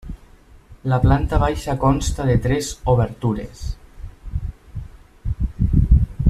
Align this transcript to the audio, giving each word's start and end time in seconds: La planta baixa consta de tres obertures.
La 0.93 0.97
planta 1.03 1.39
baixa 1.43 1.75
consta 1.83 2.25
de 2.31 2.37
tres 2.47 2.71
obertures. 2.95 3.63